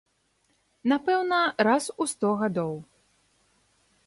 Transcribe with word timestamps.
Напэўна, 0.93 1.39
раз 1.69 1.83
у 2.01 2.09
сто 2.15 2.29
гадоў. 2.43 2.75